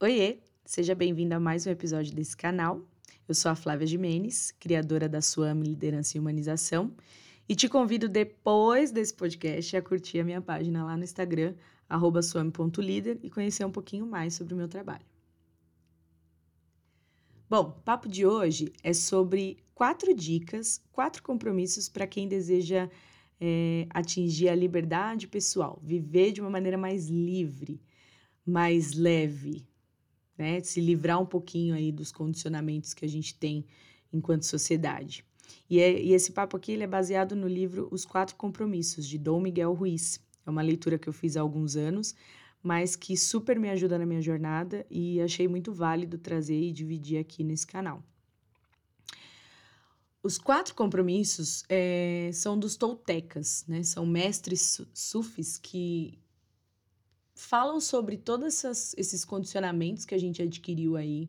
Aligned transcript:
Oiê, 0.00 0.40
seja 0.64 0.92
bem-vindo 0.92 1.36
a 1.36 1.40
mais 1.40 1.68
um 1.68 1.70
episódio 1.70 2.12
desse 2.12 2.36
canal. 2.36 2.82
Eu 3.28 3.34
sou 3.34 3.52
a 3.52 3.54
Flávia 3.54 3.86
Jimenez, 3.86 4.50
criadora 4.58 5.08
da 5.08 5.22
Suame 5.22 5.68
Liderança 5.68 6.16
e 6.16 6.20
Humanização, 6.20 6.92
e 7.48 7.54
te 7.54 7.68
convido 7.68 8.08
depois 8.08 8.90
desse 8.90 9.14
podcast 9.14 9.76
a 9.76 9.80
curtir 9.80 10.18
a 10.18 10.24
minha 10.24 10.40
página 10.40 10.84
lá 10.84 10.96
no 10.96 11.04
Instagram, 11.04 11.54
suame.líder, 12.24 13.20
e 13.22 13.30
conhecer 13.30 13.64
um 13.64 13.70
pouquinho 13.70 14.04
mais 14.04 14.34
sobre 14.34 14.52
o 14.52 14.56
meu 14.56 14.66
trabalho. 14.66 15.06
Bom, 17.48 17.60
o 17.60 17.82
papo 17.82 18.08
de 18.08 18.26
hoje 18.26 18.72
é 18.82 18.92
sobre 18.92 19.58
quatro 19.76 20.12
dicas, 20.12 20.82
quatro 20.90 21.22
compromissos 21.22 21.88
para 21.88 22.06
quem 22.06 22.26
deseja 22.26 22.90
é, 23.40 23.86
atingir 23.90 24.48
a 24.48 24.56
liberdade 24.56 25.28
pessoal, 25.28 25.78
viver 25.80 26.32
de 26.32 26.40
uma 26.40 26.50
maneira 26.50 26.76
mais 26.76 27.08
livre, 27.08 27.80
mais 28.44 28.92
leve, 28.92 29.64
né? 30.36 30.60
Se 30.60 30.80
livrar 30.80 31.20
um 31.20 31.26
pouquinho 31.26 31.74
aí 31.74 31.90
dos 31.92 32.10
condicionamentos 32.12 32.94
que 32.94 33.04
a 33.04 33.08
gente 33.08 33.34
tem 33.34 33.64
enquanto 34.12 34.42
sociedade. 34.42 35.24
E, 35.68 35.80
é, 35.80 36.00
e 36.00 36.12
esse 36.12 36.32
papo 36.32 36.56
aqui 36.56 36.80
é 36.80 36.86
baseado 36.86 37.34
no 37.34 37.48
livro 37.48 37.88
Os 37.90 38.04
Quatro 38.04 38.36
Compromissos, 38.36 39.06
de 39.06 39.18
Dom 39.18 39.40
Miguel 39.40 39.72
Ruiz. 39.72 40.20
É 40.46 40.50
uma 40.50 40.62
leitura 40.62 40.98
que 40.98 41.08
eu 41.08 41.12
fiz 41.12 41.36
há 41.36 41.40
alguns 41.40 41.76
anos, 41.76 42.14
mas 42.62 42.96
que 42.96 43.16
super 43.16 43.58
me 43.58 43.70
ajuda 43.70 43.98
na 43.98 44.06
minha 44.06 44.22
jornada 44.22 44.86
e 44.90 45.20
achei 45.20 45.48
muito 45.48 45.72
válido 45.72 46.18
trazer 46.18 46.58
e 46.58 46.72
dividir 46.72 47.18
aqui 47.18 47.42
nesse 47.42 47.66
canal. 47.66 48.02
Os 50.22 50.38
quatro 50.38 50.74
compromissos 50.74 51.64
é, 51.68 52.30
são 52.32 52.58
dos 52.58 52.76
toltecas, 52.76 53.64
né? 53.68 53.82
São 53.82 54.06
mestres 54.06 54.80
sufis 54.94 55.58
que 55.58 56.18
falam 57.34 57.80
sobre 57.80 58.16
todos 58.16 58.62
esses 58.96 59.24
condicionamentos 59.24 60.04
que 60.04 60.14
a 60.14 60.18
gente 60.18 60.40
adquiriu 60.40 60.96
aí 60.96 61.28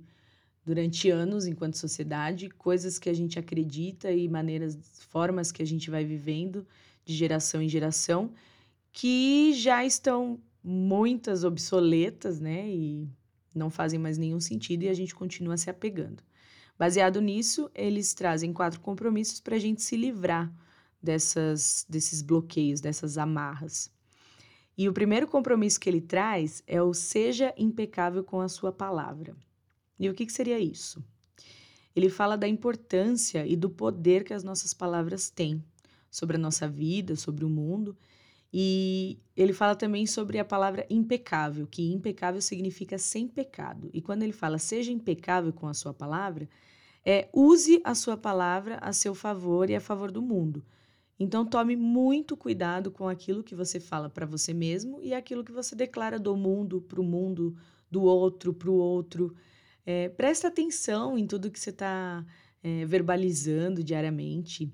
durante 0.66 1.10
anos 1.10 1.46
enquanto 1.46 1.77
sociedade, 1.77 2.49
coisas 2.49 2.98
que 2.98 3.10
a 3.10 3.13
gente 3.13 3.38
acredita 3.38 4.12
e 4.12 4.27
maneiras, 4.27 4.77
formas 5.10 5.52
que 5.52 5.62
a 5.62 5.66
gente 5.66 5.90
vai 5.90 6.04
vivendo 6.04 6.66
de 7.04 7.13
geração 7.13 7.62
em 7.62 7.70
geração, 7.70 8.34
que 8.91 9.54
já 9.54 9.85
estão 9.85 10.40
muitas 10.63 11.44
obsoletas, 11.44 12.40
né? 12.40 12.68
E 12.68 13.07
não 13.54 13.70
fazem 13.70 13.99
mais 13.99 14.18
nenhum 14.18 14.40
sentido 14.40 14.84
e 14.84 14.90
a 14.90 14.94
gente 14.94 15.13
continua 15.13 15.57
se 15.57 15.70
apegando. 15.70 16.24
Baseado 16.77 17.22
nisso, 17.22 17.70
eles 17.74 18.13
trazem 18.13 18.51
quatro 18.51 18.82
compromissos 18.82 19.40
para 19.40 19.55
a 19.55 19.60
gente 19.60 19.82
se 19.82 19.96
livrar 19.96 20.51
dessas, 21.01 21.85
desses 21.88 22.22
bloqueios, 22.22 22.82
dessas 22.82 23.18
amarras. 23.18 23.95
E 24.77 24.90
o 24.90 24.93
primeiro 24.93 25.27
compromisso 25.27 25.79
que 25.79 25.90
ele 25.90 26.01
traz 26.01 26.62
é 26.68 26.81
o 26.81 26.93
seja 26.93 27.54
impecável 27.57 28.23
com 28.23 28.41
a 28.41 28.49
sua 28.49 28.71
palavra. 28.71 29.35
E 29.99 30.09
o 30.09 30.13
que, 30.13 30.26
que 30.26 30.34
seria 30.34 30.59
isso? 30.59 31.04
Ele 31.95 32.09
fala 32.09 32.37
da 32.37 32.48
importância 32.48 33.48
e 33.48 33.55
do 33.55 33.70
poder 33.70 34.26
que 34.26 34.34
as 34.34 34.43
nossas 34.43 34.73
palavras 34.73 35.29
têm 35.29 35.63
sobre 36.12 36.35
a 36.35 36.40
nossa 36.40 36.67
vida, 36.67 37.15
sobre 37.15 37.45
o 37.45 37.49
mundo. 37.49 37.95
E 38.51 39.17
ele 39.35 39.54
fala 39.54 39.76
também 39.76 40.05
sobre 40.05 40.40
a 40.40 40.45
palavra 40.45 40.85
impecável, 40.89 41.65
que 41.67 41.91
impecável 41.91 42.41
significa 42.41 42.98
sem 42.98 43.27
pecado. 43.27 43.89
E 43.93 44.01
quando 44.01 44.23
ele 44.23 44.34
fala 44.34 44.57
seja 44.57 44.91
impecável 44.91 45.54
com 45.54 45.67
a 45.67 45.73
sua 45.73 45.93
palavra, 45.93 46.49
é 47.05 47.29
use 47.34 47.82
a 47.84 47.95
sua 47.95 48.17
palavra 48.17 48.77
a 48.82 48.91
seu 48.91 49.15
favor 49.15 49.70
e 49.70 49.76
a 49.76 49.82
favor 49.82 50.12
do 50.12 50.21
mundo. 50.21 50.65
Então, 51.18 51.46
tome 51.46 51.76
muito 51.76 52.35
cuidado 52.35 52.91
com 52.91 53.08
aquilo 53.08 53.44
que 53.44 53.55
você 53.55 53.80
fala 53.80 54.10
para 54.10 54.26
você 54.26 54.54
mesmo 54.54 55.02
e 55.02 55.13
aquilo 55.13 55.46
que 55.46 55.52
você 55.52 55.76
declara 55.76 56.20
do 56.20 56.35
mundo 56.35 56.82
para 56.82 56.99
o 56.99 57.04
mundo, 57.04 57.55
do 57.90 58.04
outro 58.04 58.54
para 58.54 58.70
o 58.70 58.76
outro. 58.76 59.34
É, 59.85 60.10
presta 60.10 60.49
atenção 60.49 61.18
em 61.18 61.26
tudo 61.26 61.49
que 61.49 61.60
você 61.60 61.70
está 61.70 62.26
é, 62.62 62.85
verbalizando 62.85 63.82
diariamente, 63.82 64.73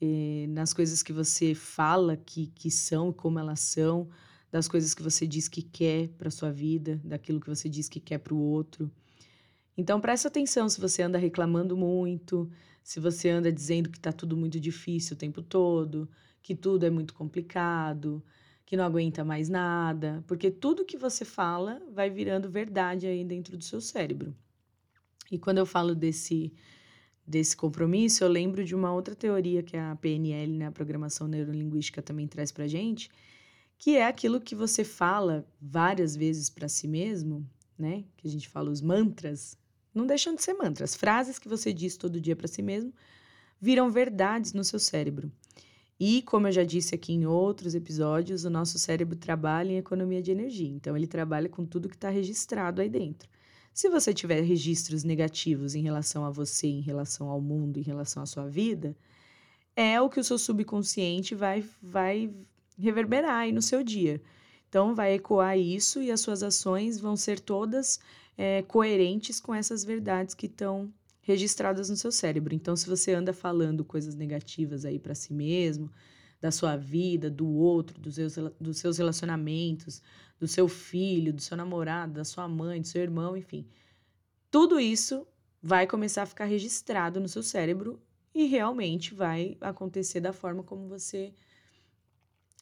é, 0.00 0.46
nas 0.48 0.72
coisas 0.72 1.02
que 1.02 1.12
você 1.12 1.54
fala 1.54 2.16
que, 2.16 2.48
que 2.48 2.70
são 2.70 3.10
e 3.10 3.14
como 3.14 3.38
elas 3.38 3.60
são, 3.60 4.08
das 4.50 4.66
coisas 4.66 4.94
que 4.94 5.02
você 5.02 5.26
diz 5.26 5.46
que 5.46 5.62
quer 5.62 6.08
para 6.16 6.30
sua 6.30 6.50
vida, 6.50 7.00
daquilo 7.04 7.38
que 7.38 7.48
você 7.48 7.68
diz 7.68 7.88
que 7.88 8.00
quer 8.00 8.18
para 8.18 8.34
o 8.34 8.40
outro. 8.40 8.90
Então, 9.76 10.00
presta 10.00 10.26
atenção 10.26 10.68
se 10.68 10.80
você 10.80 11.02
anda 11.02 11.18
reclamando 11.18 11.76
muito, 11.76 12.50
se 12.88 13.00
você 13.00 13.28
anda 13.28 13.52
dizendo 13.52 13.90
que 13.90 13.98
está 13.98 14.10
tudo 14.10 14.34
muito 14.34 14.58
difícil 14.58 15.14
o 15.14 15.18
tempo 15.18 15.42
todo, 15.42 16.08
que 16.40 16.54
tudo 16.54 16.86
é 16.86 16.90
muito 16.90 17.12
complicado, 17.12 18.24
que 18.64 18.78
não 18.78 18.84
aguenta 18.84 19.22
mais 19.22 19.50
nada, 19.50 20.24
porque 20.26 20.50
tudo 20.50 20.86
que 20.86 20.96
você 20.96 21.22
fala 21.22 21.82
vai 21.92 22.08
virando 22.08 22.50
verdade 22.50 23.06
aí 23.06 23.22
dentro 23.22 23.58
do 23.58 23.62
seu 23.62 23.78
cérebro. 23.78 24.34
E 25.30 25.38
quando 25.38 25.58
eu 25.58 25.66
falo 25.66 25.94
desse 25.94 26.50
desse 27.26 27.54
compromisso, 27.54 28.24
eu 28.24 28.28
lembro 28.30 28.64
de 28.64 28.74
uma 28.74 28.90
outra 28.90 29.14
teoria 29.14 29.62
que 29.62 29.76
a 29.76 29.94
PNL, 29.96 30.56
né, 30.56 30.66
a 30.68 30.72
programação 30.72 31.28
neurolinguística 31.28 32.00
também 32.00 32.26
traz 32.26 32.50
pra 32.50 32.66
gente, 32.66 33.10
que 33.76 33.98
é 33.98 34.06
aquilo 34.06 34.40
que 34.40 34.54
você 34.54 34.82
fala 34.82 35.46
várias 35.60 36.16
vezes 36.16 36.48
para 36.48 36.68
si 36.68 36.88
mesmo, 36.88 37.46
né? 37.78 38.06
Que 38.16 38.26
a 38.26 38.30
gente 38.30 38.48
fala 38.48 38.70
os 38.70 38.80
mantras, 38.80 39.58
não 39.98 40.06
deixam 40.06 40.34
de 40.34 40.42
ser 40.42 40.54
mantras. 40.54 40.94
Frases 40.94 41.38
que 41.38 41.48
você 41.48 41.72
diz 41.72 41.96
todo 41.96 42.20
dia 42.20 42.36
para 42.36 42.48
si 42.48 42.62
mesmo 42.62 42.92
viram 43.60 43.90
verdades 43.90 44.52
no 44.52 44.64
seu 44.64 44.78
cérebro. 44.78 45.30
E, 46.00 46.22
como 46.22 46.46
eu 46.46 46.52
já 46.52 46.62
disse 46.62 46.94
aqui 46.94 47.12
em 47.12 47.26
outros 47.26 47.74
episódios, 47.74 48.44
o 48.44 48.50
nosso 48.50 48.78
cérebro 48.78 49.16
trabalha 49.16 49.72
em 49.72 49.78
economia 49.78 50.22
de 50.22 50.30
energia. 50.30 50.68
Então, 50.68 50.96
ele 50.96 51.08
trabalha 51.08 51.48
com 51.48 51.66
tudo 51.66 51.88
que 51.88 51.96
está 51.96 52.08
registrado 52.08 52.80
aí 52.80 52.88
dentro. 52.88 53.28
Se 53.74 53.88
você 53.88 54.14
tiver 54.14 54.40
registros 54.42 55.02
negativos 55.02 55.74
em 55.74 55.82
relação 55.82 56.24
a 56.24 56.30
você, 56.30 56.68
em 56.68 56.80
relação 56.80 57.28
ao 57.28 57.40
mundo, 57.40 57.78
em 57.78 57.82
relação 57.82 58.22
à 58.22 58.26
sua 58.26 58.48
vida, 58.48 58.96
é 59.74 60.00
o 60.00 60.08
que 60.08 60.20
o 60.20 60.24
seu 60.24 60.38
subconsciente 60.38 61.34
vai, 61.34 61.64
vai 61.82 62.30
reverberar 62.78 63.40
aí 63.40 63.52
no 63.52 63.62
seu 63.62 63.82
dia. 63.82 64.22
Então, 64.68 64.94
vai 64.94 65.14
ecoar 65.14 65.58
isso 65.58 66.00
e 66.00 66.12
as 66.12 66.20
suas 66.20 66.44
ações 66.44 67.00
vão 67.00 67.16
ser 67.16 67.40
todas 67.40 67.98
é, 68.38 68.62
coerentes 68.62 69.40
com 69.40 69.52
essas 69.52 69.82
verdades 69.84 70.32
que 70.32 70.46
estão 70.46 70.94
registradas 71.20 71.90
no 71.90 71.96
seu 71.96 72.12
cérebro. 72.12 72.54
Então, 72.54 72.76
se 72.76 72.88
você 72.88 73.12
anda 73.12 73.32
falando 73.32 73.84
coisas 73.84 74.14
negativas 74.14 74.84
aí 74.84 74.98
para 74.98 75.14
si 75.14 75.34
mesmo, 75.34 75.90
da 76.40 76.52
sua 76.52 76.76
vida, 76.76 77.28
do 77.28 77.48
outro, 77.48 78.00
dos 78.00 78.14
seus, 78.14 78.36
dos 78.60 78.78
seus 78.78 78.96
relacionamentos, 78.96 80.00
do 80.38 80.46
seu 80.46 80.68
filho, 80.68 81.32
do 81.32 81.42
seu 81.42 81.56
namorado, 81.56 82.14
da 82.14 82.24
sua 82.24 82.46
mãe, 82.46 82.80
do 82.80 82.86
seu 82.86 83.02
irmão, 83.02 83.36
enfim, 83.36 83.66
tudo 84.48 84.78
isso 84.78 85.26
vai 85.60 85.84
começar 85.84 86.22
a 86.22 86.26
ficar 86.26 86.44
registrado 86.44 87.18
no 87.18 87.28
seu 87.28 87.42
cérebro 87.42 88.00
e 88.32 88.46
realmente 88.46 89.12
vai 89.14 89.58
acontecer 89.60 90.20
da 90.20 90.32
forma 90.32 90.62
como 90.62 90.86
você 90.86 91.34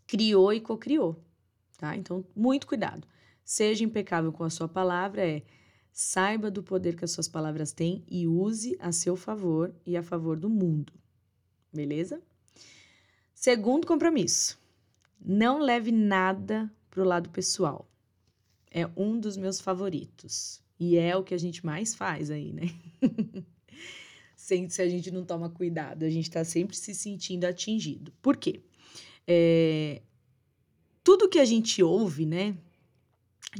criou 0.07 0.55
e 0.55 0.61
cocriou, 0.61 1.23
tá? 1.77 1.95
Então, 1.95 2.25
muito 2.35 2.67
cuidado. 2.67 3.07
Seja 3.45 3.85
impecável 3.85 4.33
com 4.33 4.43
a 4.43 4.51
sua 4.51 4.67
palavra, 4.67 5.25
é 5.25 5.43
Saiba 5.99 6.51
do 6.51 6.62
poder 6.62 6.95
que 6.95 7.07
as 7.07 7.11
suas 7.11 7.27
palavras 7.27 7.73
têm 7.73 8.05
e 8.07 8.29
use 8.29 8.77
a 8.79 8.93
seu 8.93 9.17
favor 9.17 9.75
e 9.87 9.97
a 9.97 10.03
favor 10.03 10.39
do 10.39 10.47
mundo. 10.47 10.93
Beleza? 11.73 12.21
Segundo 13.34 13.87
compromisso: 13.87 14.59
não 15.19 15.59
leve 15.59 15.91
nada 15.91 16.71
para 16.91 17.01
o 17.03 17.07
lado 17.07 17.31
pessoal. 17.31 17.91
É 18.71 18.87
um 18.95 19.19
dos 19.19 19.39
meus 19.39 19.59
favoritos. 19.59 20.61
E 20.79 20.99
é 20.99 21.17
o 21.17 21.25
que 21.25 21.33
a 21.33 21.39
gente 21.39 21.65
mais 21.65 21.95
faz 21.95 22.31
aí, 22.31 22.53
né? 22.53 22.69
se 24.37 24.83
a 24.83 24.89
gente 24.91 25.11
não 25.11 25.25
toma 25.25 25.49
cuidado, 25.49 26.03
a 26.03 26.11
gente 26.11 26.28
está 26.28 26.45
sempre 26.45 26.77
se 26.77 26.95
sentindo 26.95 27.47
atingido. 27.47 28.13
Por 28.21 28.37
quê? 28.37 28.61
É, 29.27 30.03
tudo 31.03 31.27
que 31.27 31.39
a 31.39 31.45
gente 31.47 31.83
ouve, 31.83 32.27
né? 32.27 32.55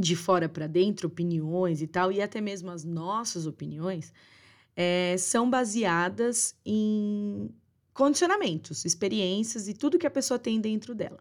De 0.01 0.15
fora 0.15 0.49
para 0.49 0.67
dentro, 0.67 1.09
opiniões 1.09 1.83
e 1.83 1.87
tal, 1.87 2.13
e 2.13 2.21
até 2.21 2.41
mesmo 2.41 2.71
as 2.71 2.85
nossas 2.85 3.47
opiniões, 3.47 4.13
é, 4.77 5.17
são 5.19 5.49
baseadas 5.49 6.55
em 6.65 7.51
condicionamentos, 7.95 8.85
experiências 8.85 9.69
e 9.69 9.75
tudo 9.75 9.99
que 9.99 10.07
a 10.07 10.11
pessoa 10.11 10.39
tem 10.39 10.61
dentro 10.61 10.95
dela. 10.95 11.19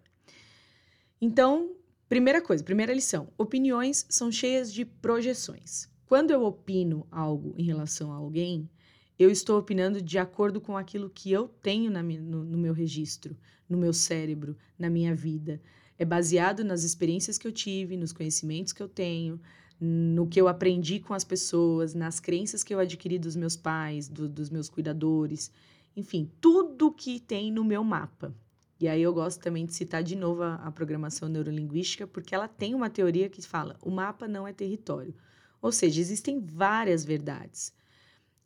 Então, 1.21 1.71
primeira 2.09 2.41
coisa, 2.41 2.63
primeira 2.63 2.93
lição: 2.93 3.29
opiniões 3.37 4.05
são 4.09 4.31
cheias 4.31 4.71
de 4.71 4.83
projeções. 4.83 5.89
Quando 6.05 6.31
eu 6.31 6.43
opino 6.43 7.07
algo 7.09 7.55
em 7.57 7.63
relação 7.63 8.11
a 8.11 8.17
alguém, 8.17 8.69
eu 9.17 9.31
estou 9.31 9.57
opinando 9.57 10.01
de 10.01 10.17
acordo 10.17 10.59
com 10.59 10.77
aquilo 10.77 11.09
que 11.09 11.31
eu 11.31 11.47
tenho 11.47 11.89
minha, 12.03 12.21
no, 12.21 12.43
no 12.43 12.57
meu 12.57 12.73
registro, 12.73 13.37
no 13.67 13.77
meu 13.77 13.93
cérebro, 13.93 14.57
na 14.77 14.89
minha 14.89 15.15
vida 15.15 15.61
é 15.97 16.05
baseado 16.05 16.63
nas 16.63 16.83
experiências 16.83 17.37
que 17.37 17.47
eu 17.47 17.51
tive, 17.51 17.97
nos 17.97 18.11
conhecimentos 18.11 18.73
que 18.73 18.83
eu 18.83 18.87
tenho, 18.89 19.39
no 19.79 20.27
que 20.27 20.39
eu 20.39 20.47
aprendi 20.47 20.99
com 20.99 21.13
as 21.13 21.23
pessoas, 21.23 21.93
nas 21.93 22.19
crenças 22.19 22.63
que 22.63 22.73
eu 22.73 22.79
adquiri 22.79 23.19
dos 23.19 23.35
meus 23.35 23.55
pais, 23.55 24.07
do, 24.07 24.27
dos 24.27 24.49
meus 24.49 24.69
cuidadores, 24.69 25.51
enfim, 25.95 26.29
tudo 26.41 26.91
que 26.91 27.19
tem 27.19 27.51
no 27.51 27.63
meu 27.63 27.83
mapa. 27.83 28.33
E 28.79 28.87
aí 28.87 29.01
eu 29.01 29.13
gosto 29.13 29.41
também 29.41 29.65
de 29.65 29.73
citar 29.73 30.03
de 30.03 30.15
novo 30.15 30.43
a, 30.43 30.55
a 30.55 30.71
programação 30.71 31.29
neurolinguística, 31.29 32.05
porque 32.05 32.35
ela 32.35 32.47
tem 32.47 32.75
uma 32.75 32.89
teoria 32.89 33.29
que 33.29 33.41
fala: 33.41 33.77
o 33.81 33.89
mapa 33.89 34.27
não 34.27 34.47
é 34.47 34.51
território. 34.51 35.15
Ou 35.61 35.71
seja, 35.71 36.01
existem 36.01 36.39
várias 36.39 37.05
verdades. 37.05 37.73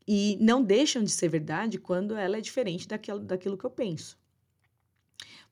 E 0.07 0.37
não 0.39 0.63
deixam 0.63 1.03
de 1.03 1.11
ser 1.11 1.29
verdade 1.29 1.77
quando 1.77 2.15
ela 2.15 2.37
é 2.37 2.41
diferente 2.41 2.87
daquilo, 2.87 3.19
daquilo 3.19 3.57
que 3.57 3.65
eu 3.65 3.69
penso. 3.69 4.17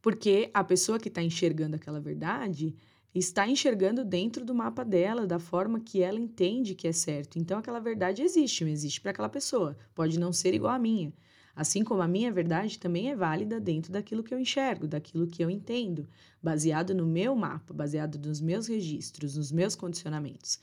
Porque 0.02 0.50
a 0.54 0.64
pessoa 0.64 1.00
que 1.00 1.08
está 1.08 1.22
enxergando 1.22 1.76
aquela 1.76 2.00
verdade 2.00 2.76
está 3.14 3.48
enxergando 3.48 4.06
dentro 4.06 4.46
do 4.46 4.54
mapa 4.54 4.86
dela, 4.86 5.26
da 5.26 5.40
forma 5.40 5.80
que 5.80 6.02
ela 6.02 6.20
entende 6.20 6.76
que 6.76 6.88
é 6.88 6.92
certo. 6.92 7.40
Então, 7.40 7.60
aquela 7.60 7.80
verdade 7.80 8.22
existe, 8.22 8.64
existe 8.66 9.02
para 9.02 9.12
aquela 9.12 9.30
pessoa. 9.30 9.78
Pode 9.96 10.20
não 10.20 10.32
ser 10.32 10.54
igual 10.54 10.74
à 10.74 10.80
minha. 10.80 11.12
Assim 11.56 11.84
como 11.84 12.04
a 12.04 12.08
minha 12.08 12.32
verdade 12.32 12.78
também 12.78 13.10
é 13.10 13.16
válida 13.16 13.60
dentro 13.60 13.92
daquilo 13.92 14.22
que 14.22 14.32
eu 14.32 14.40
enxergo, 14.40 14.88
daquilo 14.88 15.26
que 15.26 15.44
eu 15.44 15.50
entendo, 15.50 16.08
baseado 16.42 16.94
no 16.94 17.08
meu 17.08 17.36
mapa, 17.36 17.74
baseado 17.74 18.20
nos 18.20 18.40
meus 18.40 18.68
registros, 18.68 19.36
nos 19.36 19.52
meus 19.52 19.76
condicionamentos. 19.76 20.60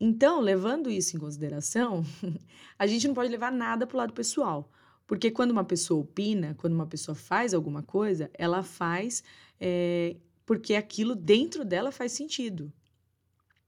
Então, 0.00 0.40
levando 0.40 0.90
isso 0.90 1.14
em 1.16 1.20
consideração, 1.20 2.02
a 2.78 2.86
gente 2.86 3.06
não 3.06 3.14
pode 3.14 3.30
levar 3.30 3.52
nada 3.52 3.86
para 3.86 3.94
o 3.94 3.98
lado 3.98 4.14
pessoal. 4.14 4.70
Porque 5.06 5.30
quando 5.30 5.50
uma 5.50 5.64
pessoa 5.64 6.00
opina, 6.00 6.54
quando 6.58 6.74
uma 6.74 6.86
pessoa 6.86 7.14
faz 7.14 7.52
alguma 7.52 7.82
coisa, 7.82 8.30
ela 8.34 8.62
faz 8.62 9.22
é, 9.60 10.16
porque 10.44 10.74
aquilo 10.74 11.14
dentro 11.14 11.64
dela 11.64 11.92
faz 11.92 12.12
sentido. 12.12 12.72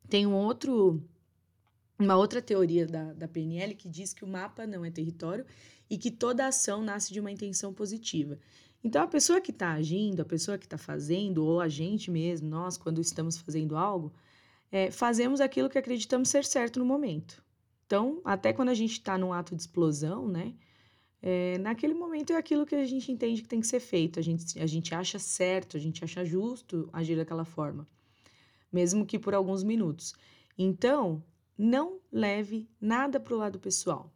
Tem 0.08 0.26
um 0.26 0.34
outro, 0.34 1.02
uma 1.98 2.16
outra 2.16 2.42
teoria 2.42 2.86
da, 2.86 3.12
da 3.12 3.28
PNL 3.28 3.74
que 3.74 3.88
diz 3.88 4.12
que 4.12 4.24
o 4.24 4.28
mapa 4.28 4.66
não 4.66 4.84
é 4.84 4.90
território 4.90 5.46
e 5.88 5.96
que 5.96 6.10
toda 6.10 6.46
ação 6.46 6.82
nasce 6.82 7.12
de 7.12 7.20
uma 7.20 7.30
intenção 7.30 7.72
positiva. 7.72 8.38
Então, 8.82 9.02
a 9.02 9.06
pessoa 9.06 9.40
que 9.40 9.50
está 9.50 9.72
agindo, 9.72 10.20
a 10.20 10.26
pessoa 10.26 10.58
que 10.58 10.66
está 10.66 10.76
fazendo, 10.76 11.44
ou 11.44 11.60
a 11.60 11.68
gente 11.68 12.10
mesmo, 12.10 12.48
nós, 12.48 12.76
quando 12.76 13.00
estamos 13.00 13.38
fazendo 13.38 13.76
algo, 13.76 14.12
é, 14.70 14.90
fazemos 14.90 15.40
aquilo 15.40 15.70
que 15.70 15.78
acreditamos 15.78 16.28
ser 16.28 16.44
certo 16.44 16.78
no 16.78 16.84
momento. 16.84 17.42
Então, 17.86 18.20
até 18.24 18.52
quando 18.52 18.68
a 18.68 18.74
gente 18.74 18.92
está 18.92 19.16
num 19.16 19.32
ato 19.32 19.54
de 19.54 19.62
explosão, 19.62 20.28
né? 20.28 20.52
É, 21.26 21.56
naquele 21.56 21.94
momento 21.94 22.34
é 22.34 22.36
aquilo 22.36 22.66
que 22.66 22.74
a 22.74 22.84
gente 22.84 23.10
entende 23.10 23.40
que 23.40 23.48
tem 23.48 23.58
que 23.58 23.66
ser 23.66 23.80
feito, 23.80 24.20
a 24.20 24.22
gente, 24.22 24.60
a 24.60 24.66
gente 24.66 24.94
acha 24.94 25.18
certo, 25.18 25.74
a 25.74 25.80
gente 25.80 26.04
acha 26.04 26.22
justo 26.22 26.86
agir 26.92 27.16
daquela 27.16 27.46
forma, 27.46 27.88
mesmo 28.70 29.06
que 29.06 29.18
por 29.18 29.32
alguns 29.32 29.62
minutos. 29.62 30.14
Então, 30.58 31.24
não 31.56 31.98
leve 32.12 32.68
nada 32.78 33.18
para 33.18 33.34
o 33.34 33.38
lado 33.38 33.58
pessoal. 33.58 34.12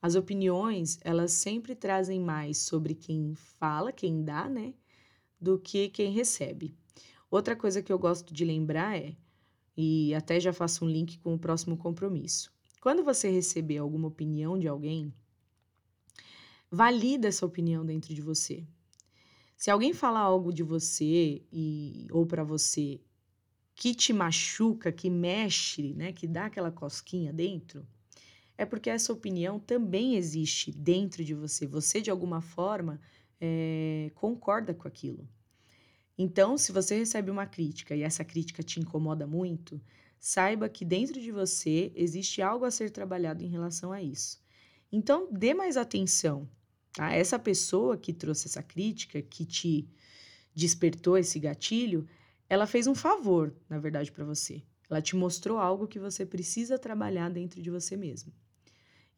As 0.00 0.14
opiniões, 0.14 0.98
elas 1.04 1.32
sempre 1.32 1.74
trazem 1.74 2.18
mais 2.18 2.56
sobre 2.56 2.94
quem 2.94 3.34
fala, 3.34 3.92
quem 3.92 4.24
dá, 4.24 4.48
né, 4.48 4.72
do 5.38 5.58
que 5.58 5.90
quem 5.90 6.12
recebe. 6.12 6.74
Outra 7.30 7.54
coisa 7.54 7.82
que 7.82 7.92
eu 7.92 7.98
gosto 7.98 8.32
de 8.32 8.42
lembrar 8.42 8.96
é, 8.96 9.14
e 9.76 10.14
até 10.14 10.40
já 10.40 10.50
faço 10.54 10.82
um 10.82 10.88
link 10.88 11.18
com 11.18 11.34
o 11.34 11.38
próximo 11.38 11.76
compromisso. 11.76 12.50
Quando 12.80 13.04
você 13.04 13.28
receber 13.28 13.76
alguma 13.76 14.08
opinião 14.08 14.58
de 14.58 14.66
alguém, 14.66 15.12
valida 16.70 17.28
essa 17.28 17.46
opinião 17.46 17.84
dentro 17.84 18.14
de 18.14 18.20
você. 18.20 18.66
Se 19.56 19.70
alguém 19.70 19.92
falar 19.92 20.20
algo 20.20 20.52
de 20.52 20.62
você 20.62 21.42
e 21.50 22.06
ou 22.10 22.26
para 22.26 22.44
você 22.44 23.00
que 23.74 23.94
te 23.94 24.12
machuca, 24.12 24.92
que 24.92 25.08
mexe, 25.08 25.94
né, 25.94 26.12
que 26.12 26.26
dá 26.26 26.46
aquela 26.46 26.70
cosquinha 26.70 27.32
dentro, 27.32 27.86
é 28.58 28.64
porque 28.64 28.90
essa 28.90 29.12
opinião 29.12 29.58
também 29.58 30.16
existe 30.16 30.70
dentro 30.72 31.24
de 31.24 31.34
você. 31.34 31.66
Você 31.66 32.00
de 32.00 32.10
alguma 32.10 32.40
forma 32.40 33.00
é, 33.40 34.10
concorda 34.14 34.74
com 34.74 34.88
aquilo. 34.88 35.28
Então, 36.18 36.56
se 36.56 36.72
você 36.72 36.96
recebe 36.96 37.30
uma 37.30 37.46
crítica 37.46 37.94
e 37.94 38.02
essa 38.02 38.24
crítica 38.24 38.62
te 38.62 38.80
incomoda 38.80 39.26
muito, 39.26 39.80
saiba 40.18 40.68
que 40.68 40.84
dentro 40.84 41.20
de 41.20 41.30
você 41.30 41.92
existe 41.94 42.40
algo 42.40 42.64
a 42.64 42.70
ser 42.70 42.90
trabalhado 42.90 43.44
em 43.44 43.48
relação 43.48 43.92
a 43.92 44.02
isso. 44.02 44.42
Então, 44.90 45.28
dê 45.30 45.52
mais 45.52 45.76
atenção 45.76 46.48
a 46.98 47.12
essa 47.12 47.38
pessoa 47.38 47.96
que 47.96 48.12
trouxe 48.12 48.48
essa 48.48 48.62
crítica, 48.62 49.20
que 49.20 49.44
te 49.44 49.88
despertou 50.54 51.18
esse 51.18 51.38
gatilho, 51.38 52.06
ela 52.48 52.66
fez 52.66 52.86
um 52.86 52.94
favor, 52.94 53.54
na 53.68 53.78
verdade, 53.78 54.10
para 54.10 54.24
você. 54.24 54.62
Ela 54.88 55.02
te 55.02 55.16
mostrou 55.16 55.58
algo 55.58 55.86
que 55.86 55.98
você 55.98 56.24
precisa 56.24 56.78
trabalhar 56.78 57.28
dentro 57.28 57.60
de 57.60 57.70
você 57.70 57.96
mesmo. 57.96 58.32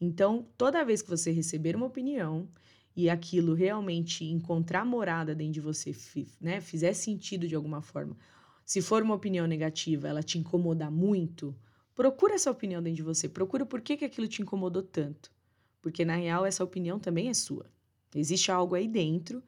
Então, 0.00 0.48
toda 0.56 0.84
vez 0.84 1.02
que 1.02 1.10
você 1.10 1.30
receber 1.30 1.76
uma 1.76 1.86
opinião 1.86 2.48
e 2.96 3.10
aquilo 3.10 3.54
realmente 3.54 4.24
encontrar 4.24 4.84
morada 4.84 5.34
dentro 5.34 5.54
de 5.54 5.60
você, 5.60 5.94
né, 6.40 6.60
fizer 6.60 6.92
sentido 6.94 7.46
de 7.46 7.54
alguma 7.54 7.82
forma, 7.82 8.16
se 8.64 8.80
for 8.80 9.02
uma 9.02 9.14
opinião 9.14 9.46
negativa, 9.46 10.08
ela 10.08 10.22
te 10.22 10.38
incomodar 10.38 10.90
muito, 10.90 11.54
procura 11.94 12.34
essa 12.34 12.50
opinião 12.50 12.82
dentro 12.82 12.96
de 12.96 13.02
você, 13.02 13.28
procura 13.28 13.66
por 13.66 13.80
que, 13.80 13.96
que 13.96 14.04
aquilo 14.04 14.28
te 14.28 14.42
incomodou 14.42 14.82
tanto. 14.82 15.30
Porque 15.80 16.04
na 16.04 16.16
real 16.16 16.44
essa 16.44 16.64
opinião 16.64 16.98
também 16.98 17.28
é 17.28 17.34
sua. 17.34 17.70
Existe 18.14 18.50
algo 18.50 18.74
aí 18.74 18.88
dentro 18.88 19.42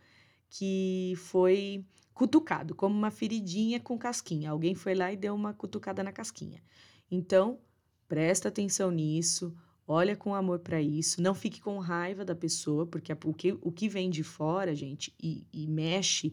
que 0.49 1.15
foi 1.17 1.85
cutucado, 2.12 2.75
como 2.75 2.97
uma 2.97 3.11
feridinha 3.11 3.81
com 3.81 3.97
casquinha. 3.99 4.50
Alguém 4.50 4.75
foi 4.75 4.94
lá 4.94 5.12
e 5.12 5.17
deu 5.17 5.35
uma 5.35 5.55
cutucada 5.55 6.03
na 6.03 6.12
casquinha. 6.12 6.62
Então, 7.11 7.59
presta 8.06 8.49
atenção 8.49 8.91
nisso, 8.91 9.56
olha 9.87 10.17
com 10.17 10.35
amor 10.35 10.59
para 10.59 10.82
isso, 10.82 11.23
não 11.23 11.35
fique 11.35 11.61
com 11.61 11.79
raiva 11.79 12.25
da 12.25 12.35
pessoa, 12.35 12.87
porque 12.87 13.12
o 13.12 13.33
que, 13.33 13.59
o 13.61 13.73
que 13.73 13.88
vem 13.88 14.11
de 14.11 14.23
fora, 14.23 14.75
gente, 14.75 15.15
e, 15.21 15.47
e 15.53 15.67
mexe 15.67 16.33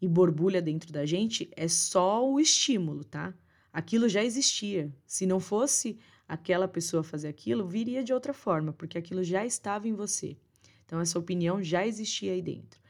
e 0.00 0.06
borbulha 0.06 0.60
dentro 0.60 0.92
da 0.92 1.06
gente 1.06 1.50
é 1.56 1.66
só 1.68 2.28
o 2.28 2.38
estímulo, 2.38 3.04
tá? 3.04 3.32
Aquilo 3.72 4.08
já 4.08 4.22
existia. 4.22 4.94
Se 5.06 5.26
não 5.26 5.40
fosse 5.40 5.98
aquela 6.28 6.66
pessoa 6.66 7.02
fazer 7.02 7.28
aquilo, 7.28 7.66
viria 7.66 8.02
de 8.02 8.12
outra 8.12 8.32
forma, 8.32 8.72
porque 8.72 8.98
aquilo 8.98 9.22
já 9.22 9.44
estava 9.44 9.88
em 9.88 9.94
você. 9.94 10.36
Então, 10.84 11.00
essa 11.00 11.18
opinião 11.18 11.62
já 11.62 11.86
existia 11.86 12.32
aí 12.32 12.42
dentro. 12.42 12.80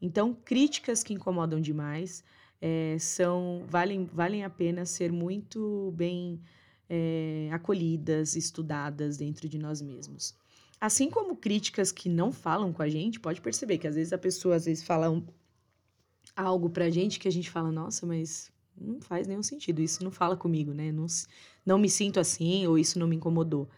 Então, 0.00 0.34
críticas 0.34 1.02
que 1.02 1.14
incomodam 1.14 1.60
demais 1.60 2.24
é, 2.60 2.96
são 2.98 3.64
valem, 3.68 4.04
valem 4.04 4.44
a 4.44 4.50
pena 4.50 4.84
ser 4.84 5.12
muito 5.12 5.92
bem 5.96 6.40
é, 6.88 7.48
acolhidas, 7.52 8.36
estudadas 8.36 9.16
dentro 9.16 9.48
de 9.48 9.58
nós 9.58 9.80
mesmos. 9.80 10.34
Assim 10.80 11.08
como 11.08 11.36
críticas 11.36 11.90
que 11.90 12.08
não 12.08 12.30
falam 12.30 12.72
com 12.72 12.82
a 12.82 12.88
gente, 12.88 13.20
pode 13.20 13.40
perceber 13.40 13.78
que 13.78 13.86
às 13.86 13.94
vezes 13.94 14.12
a 14.12 14.18
pessoa 14.18 14.56
às 14.56 14.66
vezes 14.66 14.82
fala 14.82 15.10
um, 15.10 15.24
algo 16.36 16.68
pra 16.68 16.90
gente 16.90 17.18
que 17.18 17.28
a 17.28 17.32
gente 17.32 17.50
fala, 17.50 17.70
nossa, 17.70 18.04
mas 18.04 18.52
não 18.80 19.00
faz 19.00 19.26
nenhum 19.26 19.42
sentido, 19.42 19.80
isso 19.80 20.02
não 20.02 20.10
fala 20.10 20.36
comigo, 20.36 20.72
né? 20.72 20.90
Não, 20.92 21.06
não 21.64 21.78
me 21.78 21.88
sinto 21.88 22.20
assim 22.20 22.66
ou 22.66 22.78
isso 22.78 22.98
não 22.98 23.06
me 23.06 23.16
incomodou. 23.16 23.68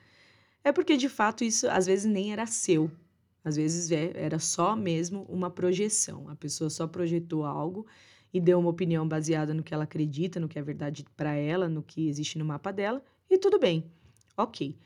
É 0.64 0.72
porque 0.72 0.96
de 0.96 1.08
fato 1.08 1.44
isso 1.44 1.68
às 1.68 1.86
vezes 1.86 2.04
nem 2.04 2.32
era 2.32 2.46
seu. 2.46 2.90
Às 3.44 3.56
vezes 3.56 3.92
é, 3.92 4.12
era 4.14 4.38
só 4.40 4.74
mesmo 4.74 5.24
uma 5.28 5.48
projeção. 5.48 6.28
A 6.28 6.34
pessoa 6.34 6.68
só 6.68 6.86
projetou 6.86 7.44
algo 7.44 7.86
e 8.32 8.40
deu 8.40 8.58
uma 8.58 8.70
opinião 8.70 9.06
baseada 9.06 9.54
no 9.54 9.62
que 9.62 9.72
ela 9.72 9.84
acredita, 9.84 10.40
no 10.40 10.48
que 10.48 10.58
é 10.58 10.62
verdade 10.62 11.04
para 11.16 11.34
ela, 11.34 11.68
no 11.68 11.82
que 11.82 12.08
existe 12.08 12.38
no 12.38 12.44
mapa 12.44 12.72
dela, 12.72 13.02
e 13.30 13.38
tudo 13.38 13.58
bem. 13.58 13.84
Ok. 14.36 14.76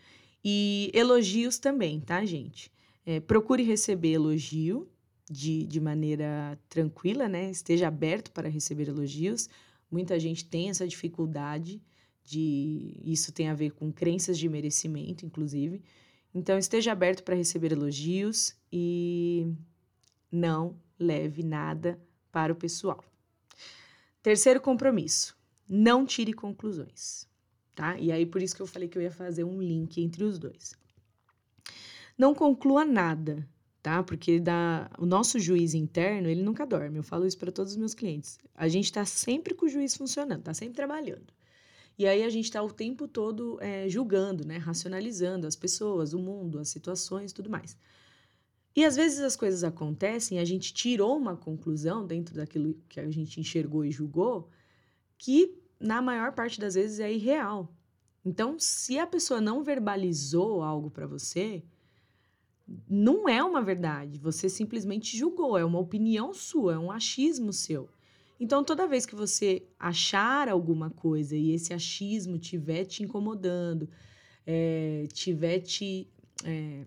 E 0.45 0.90
elogios 0.95 1.59
também, 1.59 2.00
tá, 2.00 2.25
gente? 2.25 2.71
É, 3.05 3.19
procure 3.19 3.62
receber 3.62 4.12
elogio 4.12 4.87
de, 5.31 5.64
de 5.64 5.81
maneira 5.81 6.59
tranquila, 6.69 7.29
né? 7.29 7.50
Esteja 7.50 7.88
aberto 7.88 8.31
para 8.31 8.49
receber 8.49 8.88
elogios. 8.88 9.49
Muita 9.90 10.18
gente 10.18 10.44
tem 10.44 10.70
essa 10.70 10.87
dificuldade 10.87 11.82
de 12.25 13.00
isso 13.04 13.32
tem 13.32 13.49
a 13.49 13.54
ver 13.54 13.73
com 13.73 13.92
crenças 13.92 14.38
de 14.38 14.49
merecimento, 14.49 15.26
inclusive. 15.26 15.82
Então 16.35 16.56
esteja 16.56 16.92
aberto 16.92 17.25
para 17.25 17.35
receber 17.35 17.73
elogios 17.73 18.54
e 18.73 19.52
não 20.30 20.76
leve 20.99 21.42
nada 21.42 22.00
para 22.30 22.52
o 22.52 22.56
pessoal. 22.56 23.04
Terceiro 24.23 24.61
compromisso: 24.61 25.37
não 25.68 26.06
tire 26.06 26.32
conclusões, 26.32 27.26
tá? 27.75 27.99
E 27.99 28.12
aí 28.12 28.25
por 28.25 28.40
isso 28.40 28.54
que 28.54 28.62
eu 28.62 28.66
falei 28.66 28.88
que 28.88 28.97
eu 28.97 29.02
ia 29.02 29.11
fazer 29.11 29.42
um 29.42 29.61
link 29.61 30.00
entre 30.00 30.23
os 30.23 30.38
dois. 30.38 30.78
Não 32.16 32.35
conclua 32.35 32.85
nada, 32.85 33.49
tá? 33.83 34.03
Porque 34.03 34.39
da, 34.39 34.91
o 34.99 35.07
nosso 35.07 35.39
juiz 35.39 35.75
interno, 35.75 36.29
ele 36.29 36.43
nunca 36.43 36.67
dorme. 36.67 36.99
Eu 36.99 37.03
falo 37.03 37.27
isso 37.27 37.39
para 37.39 37.53
todos 37.53 37.73
os 37.73 37.79
meus 37.79 37.95
clientes. 37.95 38.39
A 38.55 38.69
gente 38.69 38.87
está 38.87 39.05
sempre 39.05 39.55
com 39.55 39.67
o 39.67 39.69
juiz 39.69 39.97
funcionando, 39.97 40.41
está 40.41 40.55
sempre 40.55 40.75
trabalhando. 40.75 41.33
E 41.99 42.07
aí 42.07 42.23
a 42.23 42.31
gente 42.31 42.45
está 42.45 42.63
o 42.63 42.73
tempo 42.73 43.07
todo 43.07 43.59
é, 43.61 43.89
julgando, 43.89 44.45
né? 44.45 44.57
Racionalizando 44.57 45.47
as 45.47 45.57
pessoas, 45.57 46.15
o 46.15 46.19
mundo, 46.19 46.59
as 46.59 46.69
situações, 46.69 47.33
tudo 47.33 47.51
mais. 47.51 47.77
E 48.75 48.85
às 48.85 48.97
vezes 48.97 49.21
as 49.21 49.37
coisas 49.37 49.65
acontecem, 49.65 50.39
a 50.39 50.45
gente 50.45 50.73
tirou 50.73 51.17
uma 51.17 51.37
conclusão 51.37 52.07
dentro 52.07 52.35
daquilo 52.35 52.81
que 52.89 53.01
a 53.01 53.11
gente 53.11 53.41
enxergou 53.41 53.85
e 53.85 53.91
julgou, 53.91 54.49
que 55.19 55.59
na 55.79 56.01
maior 56.01 56.33
parte 56.33 56.61
das 56.61 56.75
vezes 56.75 57.01
é 57.01 57.13
irreal. 57.13 57.75
Então, 58.25 58.59
se 58.59 58.99
a 58.99 59.07
pessoa 59.07 59.41
não 59.41 59.65
verbalizou 59.65 60.63
algo 60.63 60.91
para 60.91 61.07
você, 61.07 61.63
não 62.89 63.29
é 63.29 63.43
uma 63.43 63.62
verdade. 63.62 64.19
Você 64.19 64.49
simplesmente 64.49 65.17
julgou, 65.17 65.59
é 65.59 65.65
uma 65.65 65.79
opinião 65.79 66.33
sua, 66.33 66.75
é 66.75 66.79
um 66.79 66.91
achismo 66.91 67.53
seu. 67.53 67.89
Então, 68.39 68.65
toda 68.65 68.87
vez 68.87 69.05
que 69.05 69.15
você 69.15 69.62
achar 69.79 70.49
alguma 70.49 70.89
coisa 70.89 71.37
e 71.37 71.53
esse 71.53 71.75
achismo 71.75 72.39
tiver 72.39 72.85
te 72.85 73.03
incomodando, 73.03 73.89
é, 74.47 75.07
tiver 75.12 75.61
te. 75.61 76.09
É, 76.45 76.85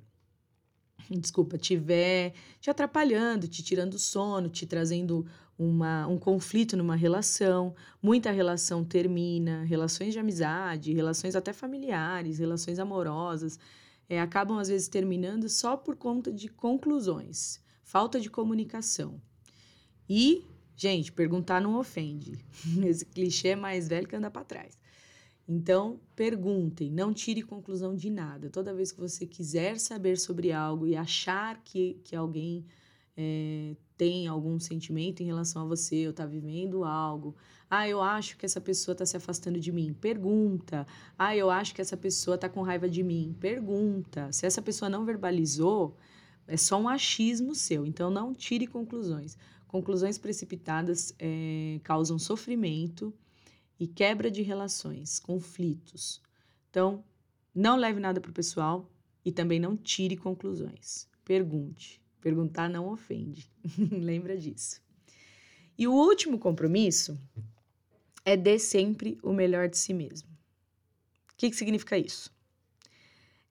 desculpa, 1.12 1.58
tiver 1.58 2.34
te 2.60 2.70
atrapalhando, 2.70 3.48
te 3.48 3.62
tirando 3.62 4.00
sono, 4.00 4.50
te 4.50 4.66
trazendo 4.66 5.26
uma, 5.58 6.08
um 6.08 6.18
conflito 6.18 6.76
numa 6.76 6.96
relação, 6.96 7.76
muita 8.02 8.32
relação 8.32 8.84
termina, 8.84 9.64
relações 9.64 10.14
de 10.14 10.20
amizade, 10.20 10.94
relações 10.94 11.36
até 11.36 11.54
familiares, 11.54 12.40
relações 12.40 12.80
amorosas, 12.80 13.60
é, 14.14 14.20
acabam 14.20 14.60
às 14.60 14.68
vezes 14.68 14.88
terminando 14.88 15.50
só 15.50 15.76
por 15.76 15.96
conta 15.96 16.32
de 16.32 16.48
conclusões, 16.48 17.60
falta 17.84 18.20
de 18.20 18.30
comunicação. 18.30 19.20
E, 20.08 20.46
gente, 20.76 21.12
perguntar 21.12 21.60
não 21.62 21.80
ofende. 21.80 22.38
Esse 22.86 23.06
clichê 23.06 23.50
é 23.50 23.56
mais 23.56 23.88
velho 23.88 24.08
que 24.08 24.16
andar 24.16 24.32
para 24.32 24.44
trás. 24.44 24.78
Então, 25.48 26.00
perguntem, 26.16 26.90
não 26.90 27.14
tire 27.14 27.42
conclusão 27.42 27.96
de 27.96 28.10
nada. 28.10 28.50
Toda 28.50 28.74
vez 28.74 28.92
que 28.92 29.00
você 29.00 29.26
quiser 29.26 29.80
saber 29.80 30.18
sobre 30.18 30.52
algo 30.52 30.88
e 30.88 30.96
achar 30.96 31.62
que, 31.64 32.00
que 32.04 32.16
alguém 32.16 32.66
é, 33.18 33.76
tem 33.98 34.28
algum 34.28 34.60
sentimento 34.60 35.22
em 35.22 35.26
relação 35.26 35.64
a 35.64 35.66
você, 35.66 36.06
ou 36.06 36.12
está 36.12 36.26
vivendo 36.26 36.84
algo. 36.84 37.36
Ah, 37.76 37.90
eu 37.90 38.04
acho 38.04 38.38
que 38.38 38.46
essa 38.46 38.62
pessoa 38.62 38.94
está 38.94 39.04
se 39.04 39.18
afastando 39.18 39.60
de 39.60 39.72
mim. 39.72 39.96
Pergunta. 40.00 40.86
Ah, 41.18 41.36
eu 41.36 41.50
acho 41.50 41.74
que 41.74 41.82
essa 41.82 41.98
pessoa 41.98 42.36
está 42.36 42.48
com 42.48 42.62
raiva 42.62 42.88
de 42.88 43.02
mim. 43.02 43.36
Pergunta. 43.40 44.32
Se 44.32 44.46
essa 44.46 44.62
pessoa 44.62 44.90
não 44.90 45.04
verbalizou, 45.04 45.98
é 46.46 46.56
só 46.56 46.80
um 46.80 46.88
achismo 46.88 47.56
seu. 47.56 47.84
Então, 47.84 48.12
não 48.12 48.32
tire 48.32 48.68
conclusões. 48.68 49.36
Conclusões 49.68 50.20
precipitadas 50.20 51.16
é, 51.18 51.80
causam 51.84 52.20
sofrimento 52.20 53.12
e 53.80 53.88
quebra 53.88 54.30
de 54.30 54.44
relações, 54.44 55.18
conflitos. 55.18 56.22
Então, 56.70 57.04
não 57.56 57.76
leve 57.76 58.00
nada 58.00 58.22
para 58.22 58.30
o 58.30 58.36
pessoal 58.36 58.88
e 59.26 59.32
também 59.32 59.60
não 59.60 59.76
tire 59.76 60.16
conclusões. 60.16 61.10
Pergunte. 61.26 62.00
Perguntar 62.22 62.70
não 62.70 62.88
ofende. 62.88 63.52
Lembra 63.92 64.38
disso. 64.38 64.80
E 65.76 65.88
o 65.88 65.92
último 65.92 66.38
compromisso 66.38 67.20
é 68.26 68.38
dê 68.38 68.58
sempre 68.58 69.18
o 69.22 69.34
melhor 69.34 69.68
de 69.70 69.78
si 69.78 69.94
mesmo. 69.94 70.30
O 71.32 71.36
que, 71.36 71.50
que 71.50 71.56
significa 71.56 71.98
isso? 71.98 72.32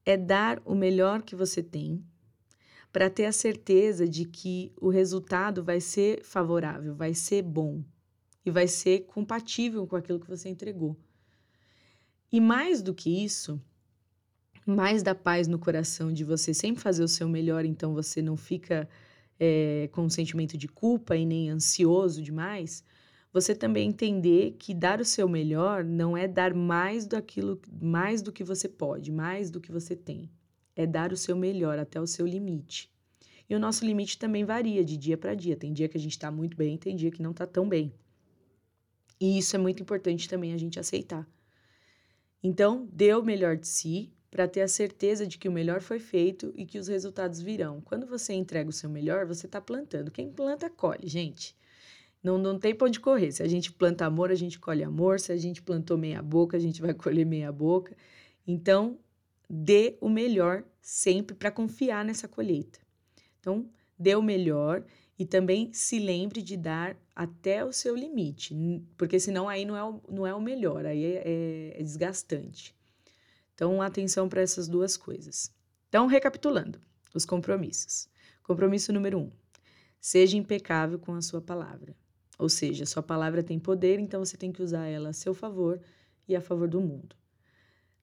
É 0.04 0.16
dar 0.16 0.60
o 0.64 0.74
melhor 0.74 1.22
que 1.22 1.36
você 1.36 1.62
tem 1.62 2.04
para 2.92 3.08
ter 3.08 3.24
a 3.24 3.32
certeza 3.32 4.06
de 4.06 4.24
que 4.24 4.72
o 4.80 4.88
resultado 4.90 5.64
vai 5.64 5.80
ser 5.80 6.22
favorável, 6.24 6.94
vai 6.94 7.14
ser 7.14 7.42
bom 7.42 7.82
e 8.44 8.50
vai 8.50 8.68
ser 8.68 9.00
compatível 9.06 9.86
com 9.86 9.96
aquilo 9.96 10.20
que 10.20 10.28
você 10.28 10.48
entregou. 10.48 10.96
E 12.30 12.40
mais 12.40 12.82
do 12.82 12.94
que 12.94 13.24
isso, 13.24 13.60
mais 14.66 15.02
da 15.02 15.14
paz 15.14 15.46
no 15.48 15.58
coração 15.58 16.12
de 16.12 16.24
você 16.24 16.52
sempre 16.52 16.82
fazer 16.82 17.02
o 17.02 17.08
seu 17.08 17.28
melhor, 17.28 17.64
então 17.64 17.94
você 17.94 18.20
não 18.20 18.36
fica 18.36 18.88
é, 19.38 19.88
com 19.92 20.04
um 20.04 20.10
sentimento 20.10 20.56
de 20.56 20.68
culpa 20.68 21.16
e 21.16 21.24
nem 21.24 21.50
ansioso 21.50 22.22
demais, 22.22 22.84
você 23.32 23.54
também 23.54 23.88
entender 23.88 24.56
que 24.58 24.74
dar 24.74 25.00
o 25.00 25.04
seu 25.04 25.28
melhor 25.28 25.84
não 25.84 26.16
é 26.16 26.28
dar 26.28 26.52
mais 26.52 27.06
daquilo, 27.06 27.60
mais 27.80 28.20
do 28.20 28.30
que 28.30 28.44
você 28.44 28.68
pode, 28.68 29.10
mais 29.10 29.50
do 29.50 29.60
que 29.60 29.72
você 29.72 29.96
tem. 29.96 30.30
É 30.76 30.86
dar 30.86 31.12
o 31.12 31.16
seu 31.16 31.34
melhor 31.34 31.78
até 31.78 32.00
o 32.00 32.06
seu 32.06 32.26
limite. 32.26 32.92
E 33.48 33.54
o 33.54 33.58
nosso 33.58 33.84
limite 33.84 34.18
também 34.18 34.44
varia 34.44 34.84
de 34.84 34.96
dia 34.96 35.16
para 35.16 35.34
dia. 35.34 35.56
Tem 35.56 35.72
dia 35.72 35.88
que 35.88 35.96
a 35.96 36.00
gente 36.00 36.12
está 36.12 36.30
muito 36.30 36.56
bem, 36.56 36.76
tem 36.76 36.94
dia 36.94 37.10
que 37.10 37.22
não 37.22 37.30
está 37.30 37.46
tão 37.46 37.68
bem. 37.68 37.92
E 39.20 39.38
isso 39.38 39.56
é 39.56 39.58
muito 39.58 39.82
importante 39.82 40.28
também 40.28 40.52
a 40.52 40.58
gente 40.58 40.78
aceitar. 40.78 41.26
Então, 42.42 42.88
dê 42.92 43.14
o 43.14 43.22
melhor 43.22 43.56
de 43.56 43.68
si, 43.68 44.12
para 44.30 44.48
ter 44.48 44.62
a 44.62 44.68
certeza 44.68 45.26
de 45.26 45.36
que 45.36 45.48
o 45.48 45.52
melhor 45.52 45.82
foi 45.82 45.98
feito 45.98 46.52
e 46.56 46.64
que 46.64 46.78
os 46.78 46.88
resultados 46.88 47.40
virão. 47.40 47.82
Quando 47.82 48.06
você 48.06 48.32
entrega 48.32 48.68
o 48.68 48.72
seu 48.72 48.88
melhor, 48.88 49.26
você 49.26 49.44
está 49.44 49.60
plantando. 49.60 50.10
Quem 50.10 50.30
planta, 50.30 50.70
colhe, 50.70 51.06
gente. 51.06 51.54
Não, 52.22 52.38
não 52.38 52.58
tem 52.58 52.74
para 52.74 52.86
onde 52.86 53.00
correr. 53.00 53.32
Se 53.32 53.42
a 53.42 53.48
gente 53.48 53.72
planta 53.72 54.06
amor, 54.06 54.30
a 54.30 54.34
gente 54.34 54.58
colhe 54.58 54.84
amor. 54.84 55.18
Se 55.18 55.32
a 55.32 55.36
gente 55.36 55.60
plantou 55.60 55.98
meia 55.98 56.22
boca, 56.22 56.56
a 56.56 56.60
gente 56.60 56.80
vai 56.80 56.94
colher 56.94 57.26
meia 57.26 57.50
boca. 57.50 57.96
Então, 58.46 58.98
dê 59.48 59.96
o 60.00 60.08
melhor 60.08 60.64
sempre 60.80 61.34
para 61.34 61.50
confiar 61.50 62.04
nessa 62.04 62.28
colheita. 62.28 62.78
Então, 63.40 63.68
dê 63.98 64.14
o 64.14 64.22
melhor 64.22 64.84
e 65.18 65.26
também 65.26 65.72
se 65.72 65.98
lembre 65.98 66.42
de 66.42 66.56
dar 66.56 66.96
até 67.14 67.64
o 67.64 67.72
seu 67.72 67.94
limite, 67.94 68.56
porque 68.96 69.20
senão 69.20 69.48
aí 69.48 69.64
não 69.64 69.76
é 69.76 69.84
o, 69.84 70.00
não 70.08 70.26
é 70.26 70.34
o 70.34 70.40
melhor, 70.40 70.86
aí 70.86 71.04
é, 71.04 71.22
é, 71.24 71.80
é 71.80 71.82
desgastante. 71.82 72.74
Então, 73.54 73.82
atenção 73.82 74.28
para 74.28 74.40
essas 74.40 74.66
duas 74.66 74.96
coisas. 74.96 75.52
Então, 75.88 76.06
recapitulando 76.06 76.80
os 77.14 77.24
compromissos. 77.24 78.08
Compromisso 78.42 78.92
número 78.92 79.18
um: 79.18 79.30
seja 80.00 80.36
impecável 80.36 80.98
com 80.98 81.14
a 81.14 81.22
sua 81.22 81.40
palavra. 81.40 81.94
Ou 82.38 82.48
seja, 82.48 82.86
sua 82.86 83.02
palavra 83.02 83.42
tem 83.42 83.58
poder, 83.58 83.98
então 83.98 84.24
você 84.24 84.36
tem 84.36 84.52
que 84.52 84.62
usar 84.62 84.86
ela 84.86 85.10
a 85.10 85.12
seu 85.12 85.34
favor 85.34 85.80
e 86.26 86.34
a 86.34 86.40
favor 86.40 86.68
do 86.68 86.80
mundo. 86.80 87.14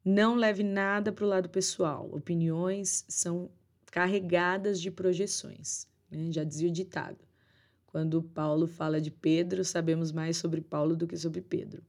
Não 0.03 0.35
leve 0.35 0.63
nada 0.63 1.11
para 1.11 1.25
o 1.25 1.27
lado 1.27 1.49
pessoal. 1.49 2.09
Opiniões 2.11 3.05
são 3.07 3.49
carregadas 3.91 4.79
de 4.79 4.89
projeções. 4.89 5.87
Né? 6.09 6.31
Já 6.31 6.43
dizia 6.43 6.69
o 6.69 6.71
ditado. 6.71 7.17
Quando 7.85 8.21
Paulo 8.21 8.67
fala 8.67 9.01
de 9.01 9.11
Pedro, 9.11 9.65
sabemos 9.65 10.11
mais 10.11 10.37
sobre 10.37 10.61
Paulo 10.61 10.95
do 10.95 11.07
que 11.07 11.17
sobre 11.17 11.41
Pedro. 11.41 11.83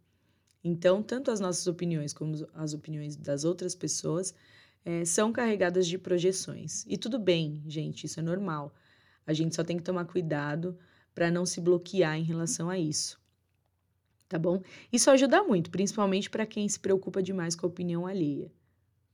Então, 0.63 1.03
tanto 1.03 1.31
as 1.31 1.41
nossas 1.41 1.67
opiniões 1.67 2.13
como 2.13 2.35
as 2.55 2.75
opiniões 2.75 3.17
das 3.17 3.45
outras 3.45 3.75
pessoas 3.75 4.35
é, 4.85 5.05
são 5.05 5.33
carregadas 5.33 5.87
de 5.87 5.99
projeções. 5.99 6.85
E 6.87 6.97
tudo 6.97 7.19
bem, 7.19 7.63
gente, 7.67 8.05
isso 8.05 8.19
é 8.19 8.23
normal. 8.23 8.75
A 9.27 9.33
gente 9.33 9.55
só 9.55 9.63
tem 9.63 9.77
que 9.77 9.83
tomar 9.83 10.05
cuidado 10.07 10.77
para 11.15 11.31
não 11.31 11.45
se 11.45 11.61
bloquear 11.61 12.17
em 12.17 12.23
relação 12.23 12.69
a 12.69 12.79
isso. 12.79 13.21
Tá 14.29 14.39
bom? 14.39 14.63
Isso 14.93 15.11
ajuda 15.11 15.43
muito, 15.43 15.71
principalmente 15.71 16.31
para 16.31 16.47
quem 16.47 16.69
se 16.69 16.79
preocupa 16.79 17.23
demais 17.23 17.57
com 17.57 17.67
a 17.67 17.69
opinião 17.69 18.07
alheia. 18.07 18.51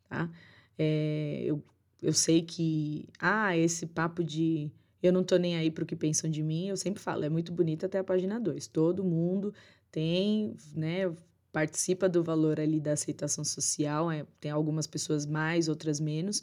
Tá? 0.08 0.30
É, 0.78 1.42
eu, 1.44 1.62
eu 2.02 2.12
sei 2.12 2.42
que, 2.42 3.08
ah, 3.18 3.56
esse 3.56 3.86
papo 3.86 4.22
de 4.22 4.70
eu 5.02 5.12
não 5.12 5.22
tô 5.22 5.36
nem 5.36 5.56
aí 5.56 5.70
para 5.70 5.84
o 5.84 5.86
que 5.86 5.96
pensam 5.96 6.28
de 6.28 6.42
mim, 6.42 6.68
eu 6.68 6.76
sempre 6.76 7.02
falo, 7.02 7.24
é 7.24 7.28
muito 7.28 7.52
bonito 7.52 7.86
até 7.86 7.98
a 7.98 8.04
página 8.04 8.40
2. 8.40 8.66
Todo 8.66 9.04
mundo 9.04 9.54
tem, 9.90 10.56
né, 10.74 11.12
participa 11.52 12.08
do 12.08 12.22
valor 12.22 12.60
ali 12.60 12.80
da 12.80 12.92
aceitação 12.92 13.44
social, 13.44 14.10
é, 14.10 14.26
tem 14.40 14.50
algumas 14.50 14.86
pessoas 14.86 15.24
mais, 15.24 15.68
outras 15.68 16.00
menos, 16.00 16.42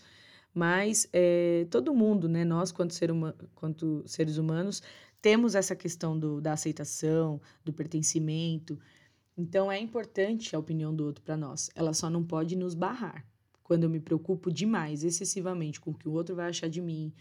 mas 0.53 1.07
é, 1.12 1.67
todo 1.69 1.93
mundo, 1.93 2.27
né, 2.27 2.45
nós, 2.45 2.72
quanto, 2.72 2.93
ser 2.93 3.12
uma, 3.12 3.36
quanto 3.55 4.03
seres 4.07 4.38
humanos, 4.38 4.81
temos 5.24 5.56
essa 5.56 5.74
questão 5.74 6.20
do, 6.20 6.42
da 6.42 6.51
aceitação, 6.51 7.39
do 7.63 7.72
pertencimento. 7.72 8.77
Então, 9.38 9.72
é 9.72 9.80
importante 9.80 10.53
a 10.53 10.60
opinião 10.60 10.94
do 10.94 11.06
outro 11.06 11.24
para 11.24 11.38
nós. 11.38 11.72
Ela 11.75 11.94
só 11.94 12.10
não 12.10 12.25
pode 12.25 12.58
nos 12.58 12.74
barrar. 12.75 13.25
Quando 13.63 13.86
eu 13.86 13.89
me 13.89 14.01
preocupo 14.01 14.51
demais, 14.51 15.01
excessivamente, 15.01 15.80
com 15.80 15.92
o 15.92 15.94
que 15.94 16.10
o 16.10 16.12
outro 16.12 16.36
vai 16.36 16.50
achar 16.50 16.68
de 16.68 16.82
mim, 16.82 17.13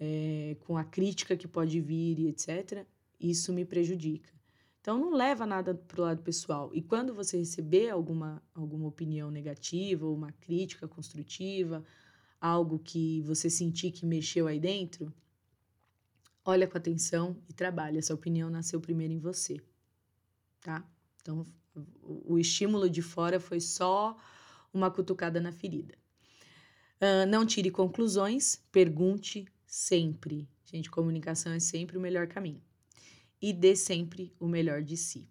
é, 0.00 0.56
com 0.60 0.78
a 0.78 0.82
crítica 0.82 1.36
que 1.36 1.46
pode 1.46 1.78
vir 1.78 2.18
e 2.20 2.28
etc., 2.28 2.86
isso 3.20 3.52
me 3.52 3.66
prejudica. 3.66 4.32
Então, 4.80 4.98
não 4.98 5.12
leva 5.12 5.44
nada 5.44 5.74
para 5.74 6.00
o 6.00 6.04
lado 6.04 6.22
pessoal. 6.22 6.70
E 6.72 6.80
quando 6.80 7.12
você 7.12 7.36
receber 7.36 7.90
alguma, 7.90 8.42
alguma 8.54 8.88
opinião 8.88 9.30
negativa 9.30 10.06
ou 10.06 10.16
uma 10.16 10.32
crítica 10.32 10.88
construtiva, 10.88 11.84
algo 12.40 12.78
que 12.78 13.20
você 13.20 13.50
sentir 13.50 13.90
que 13.90 14.06
mexeu 14.06 14.46
aí 14.46 14.58
dentro, 14.58 15.12
olha 16.44 16.66
com 16.66 16.76
atenção 16.76 17.36
e 17.48 17.52
trabalha. 17.52 17.98
Essa 17.98 18.14
opinião 18.14 18.50
nasceu 18.50 18.80
primeiro 18.80 19.12
em 19.12 19.18
você, 19.18 19.60
tá? 20.60 20.84
Então, 21.20 21.46
o 22.02 22.38
estímulo 22.38 22.88
de 22.88 23.02
fora 23.02 23.40
foi 23.40 23.60
só 23.60 24.16
uma 24.72 24.90
cutucada 24.90 25.40
na 25.40 25.52
ferida. 25.52 25.94
Uh, 27.00 27.26
não 27.28 27.44
tire 27.44 27.70
conclusões, 27.70 28.62
pergunte 28.70 29.46
sempre. 29.66 30.48
Gente, 30.64 30.90
comunicação 30.90 31.52
é 31.52 31.60
sempre 31.60 31.98
o 31.98 32.00
melhor 32.00 32.26
caminho 32.26 32.62
e 33.42 33.52
dê 33.52 33.74
sempre 33.74 34.32
o 34.38 34.46
melhor 34.46 34.82
de 34.82 34.96
si. 34.96 35.28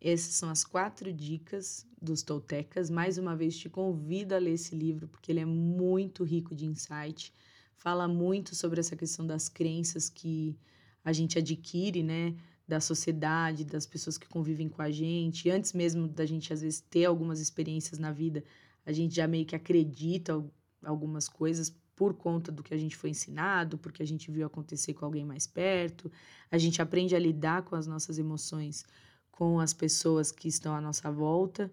Essas 0.00 0.34
são 0.34 0.50
as 0.50 0.62
quatro 0.62 1.12
dicas 1.12 1.86
dos 2.00 2.22
Toltecas. 2.22 2.90
Mais 2.90 3.18
uma 3.18 3.34
vez 3.34 3.56
te 3.56 3.68
convido 3.68 4.34
a 4.34 4.38
ler 4.38 4.52
esse 4.52 4.74
livro 4.74 5.08
porque 5.08 5.32
ele 5.32 5.40
é 5.40 5.44
muito 5.44 6.22
rico 6.22 6.54
de 6.54 6.66
insight. 6.66 7.34
Fala 7.80 8.06
muito 8.06 8.54
sobre 8.54 8.78
essa 8.78 8.94
questão 8.94 9.26
das 9.26 9.48
crenças 9.48 10.10
que 10.10 10.54
a 11.02 11.14
gente 11.14 11.38
adquire, 11.38 12.02
né, 12.02 12.36
da 12.68 12.78
sociedade, 12.78 13.64
das 13.64 13.86
pessoas 13.86 14.18
que 14.18 14.28
convivem 14.28 14.68
com 14.68 14.82
a 14.82 14.90
gente. 14.90 15.48
Antes 15.48 15.72
mesmo 15.72 16.06
da 16.06 16.26
gente 16.26 16.52
às 16.52 16.60
vezes 16.60 16.80
ter 16.80 17.06
algumas 17.06 17.40
experiências 17.40 17.98
na 17.98 18.12
vida, 18.12 18.44
a 18.84 18.92
gente 18.92 19.14
já 19.14 19.26
meio 19.26 19.46
que 19.46 19.56
acredita 19.56 20.44
algumas 20.84 21.26
coisas 21.26 21.74
por 21.96 22.12
conta 22.12 22.52
do 22.52 22.62
que 22.62 22.74
a 22.74 22.78
gente 22.78 22.96
foi 22.96 23.10
ensinado, 23.10 23.78
porque 23.78 24.02
a 24.02 24.06
gente 24.06 24.30
viu 24.30 24.46
acontecer 24.46 24.92
com 24.92 25.06
alguém 25.06 25.24
mais 25.24 25.46
perto. 25.46 26.12
A 26.50 26.58
gente 26.58 26.82
aprende 26.82 27.16
a 27.16 27.18
lidar 27.18 27.62
com 27.62 27.76
as 27.76 27.86
nossas 27.86 28.18
emoções 28.18 28.84
com 29.30 29.58
as 29.58 29.72
pessoas 29.72 30.30
que 30.30 30.48
estão 30.48 30.74
à 30.74 30.82
nossa 30.82 31.10
volta. 31.10 31.72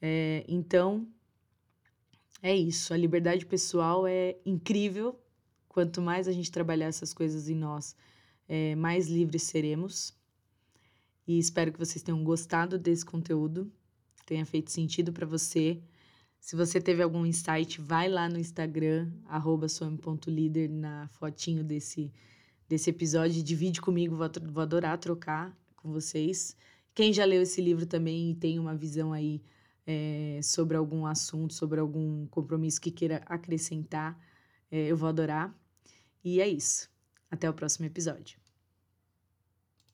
É, 0.00 0.42
então, 0.48 1.06
é 2.42 2.56
isso. 2.56 2.94
A 2.94 2.96
liberdade 2.96 3.44
pessoal 3.44 4.06
é 4.06 4.38
incrível. 4.46 5.18
Quanto 5.74 6.00
mais 6.00 6.28
a 6.28 6.32
gente 6.32 6.52
trabalhar 6.52 6.86
essas 6.86 7.12
coisas 7.12 7.48
em 7.48 7.54
nós, 7.56 7.96
é, 8.48 8.76
mais 8.76 9.08
livres 9.08 9.42
seremos. 9.42 10.14
E 11.26 11.36
espero 11.36 11.72
que 11.72 11.78
vocês 11.80 12.00
tenham 12.00 12.22
gostado 12.22 12.78
desse 12.78 13.04
conteúdo, 13.04 13.68
tenha 14.24 14.46
feito 14.46 14.70
sentido 14.70 15.12
para 15.12 15.26
você. 15.26 15.82
Se 16.38 16.54
você 16.54 16.80
teve 16.80 17.02
algum 17.02 17.26
insight, 17.26 17.80
vai 17.80 18.08
lá 18.08 18.28
no 18.28 18.38
Instagram, 18.38 19.10
some.líder, 19.68 20.70
na 20.70 21.08
fotinho 21.08 21.64
desse, 21.64 22.12
desse 22.68 22.90
episódio. 22.90 23.42
Divide 23.42 23.80
comigo, 23.80 24.14
vou, 24.14 24.62
adorar 24.62 24.96
trocar 24.98 25.58
com 25.74 25.90
vocês. 25.90 26.56
Quem 26.94 27.12
já 27.12 27.24
leu 27.24 27.42
esse 27.42 27.60
livro 27.60 27.84
também 27.84 28.30
e 28.30 28.34
tem 28.36 28.60
uma 28.60 28.76
visão 28.76 29.12
aí 29.12 29.42
é, 29.84 30.38
sobre 30.40 30.76
algum 30.76 31.04
assunto, 31.04 31.52
sobre 31.52 31.80
algum 31.80 32.28
compromisso 32.28 32.80
que 32.80 32.92
queira 32.92 33.24
acrescentar, 33.26 34.16
é, 34.70 34.86
eu 34.86 34.96
vou 34.96 35.08
adorar. 35.08 35.52
E 36.24 36.40
é 36.40 36.48
isso. 36.48 36.90
Até 37.30 37.48
o 37.48 37.54
próximo 37.54 37.86
episódio. 37.86 38.43